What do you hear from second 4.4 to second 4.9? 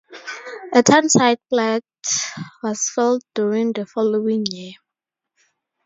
year.